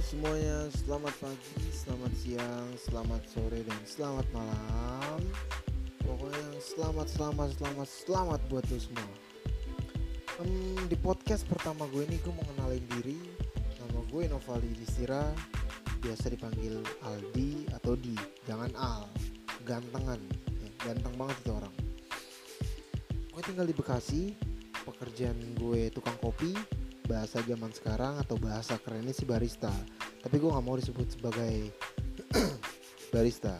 [0.00, 5.20] Selamat pagi, selamat siang, selamat sore, dan selamat malam.
[6.00, 9.12] Pokoknya selamat, selamat, selamat, selamat buat lo semua.
[10.40, 13.20] Um, Di podcast pertama gue ini gue mau kenalin diri.
[13.76, 15.20] Nama gue Novali Distira
[16.00, 18.16] Biasa dipanggil Aldi atau Di.
[18.48, 19.04] Jangan Al
[19.68, 20.20] Gantengan.
[20.48, 21.74] Ya, Ganteng banget itu orang.
[23.36, 24.32] Gue tinggal di Bekasi
[24.80, 26.79] Pekerjaan gue tukang kopi
[27.10, 29.74] bahasa zaman sekarang atau bahasa kerennya sih barista.
[30.22, 31.74] Tapi gue nggak mau disebut sebagai
[33.14, 33.58] barista.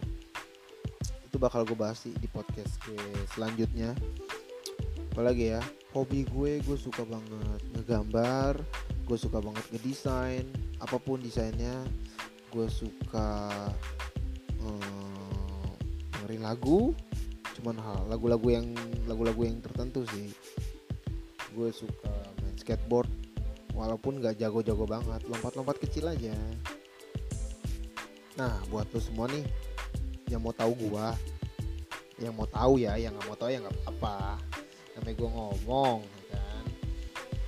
[1.27, 3.03] Itu bakal gue bahas di podcast gue
[3.35, 3.99] selanjutnya.
[5.11, 8.63] Apalagi ya hobi gue gue suka banget ngegambar
[9.11, 10.47] gue suka banget ngedesain.
[10.79, 11.83] Apa pun desainnya
[12.55, 13.51] gue suka
[14.63, 15.67] hmm,
[16.15, 16.95] dengerin lagu.
[17.59, 18.71] Cuman hal lagu-lagu yang
[19.11, 20.31] lagu-lagu yang tertentu sih.
[21.51, 22.15] Gue suka
[22.47, 23.30] main skateboard
[23.73, 26.35] walaupun gak jago-jago banget lompat-lompat kecil aja.
[28.39, 29.45] Nah buat lo semua nih
[30.31, 31.13] yang mau tahu gua
[32.21, 34.37] yang mau tahu ya yang nggak mau tahu ya nggak apa
[34.95, 36.65] namanya gue ngomong ya kan?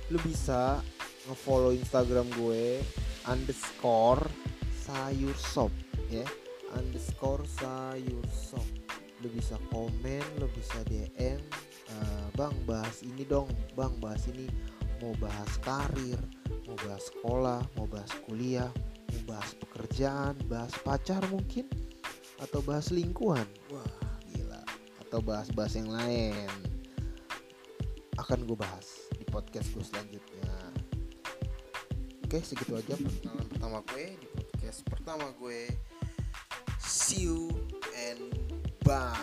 [0.09, 0.81] Lu bisa
[1.29, 2.81] ngefollow instagram gue
[3.29, 4.25] underscore
[4.81, 5.71] sayur sop
[6.09, 6.25] ya.
[6.73, 8.65] Underscore sayur sop.
[9.21, 13.47] Lu bisa komen lu bisa dm uh, eh, bang bahas ini dong.
[13.77, 14.49] Bang bahas ini
[15.01, 16.19] mau bahas karir,
[16.67, 18.69] mau bahas sekolah, mau bahas kuliah,
[19.09, 21.69] mau bahas pekerjaan, bahas pacar mungkin,
[22.43, 23.47] atau bahas lingkungan.
[23.71, 23.95] Wah,
[24.33, 24.61] gila.
[25.07, 26.49] Atau bahas-bahas yang lain.
[28.19, 30.51] Akan gue bahas di podcast gue selanjutnya.
[32.27, 35.69] Oke, segitu aja perkenalan pertama gue di podcast pertama gue.
[36.81, 37.49] See you
[37.93, 38.33] and
[38.81, 39.22] bye.